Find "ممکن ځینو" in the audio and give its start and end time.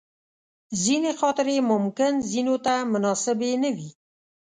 1.71-2.55